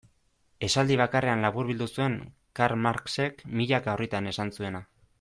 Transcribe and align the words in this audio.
Esaldi 0.67 0.95
bakarrean 1.01 1.43
laburbildu 1.47 1.89
zuen 1.97 2.17
Karl 2.61 2.81
Marxek 2.87 3.47
milaka 3.61 3.99
orritan 3.99 4.35
esan 4.35 4.55
zuena. 4.59 4.87